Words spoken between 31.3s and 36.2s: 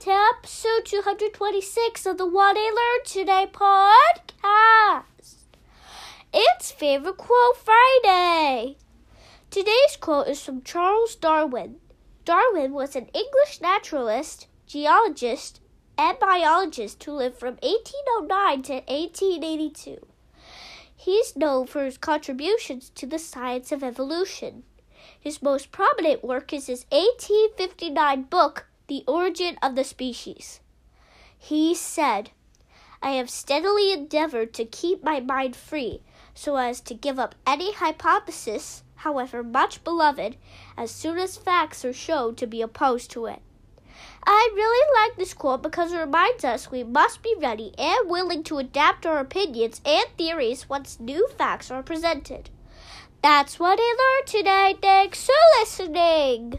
He said, I have steadily endeavored to keep my mind free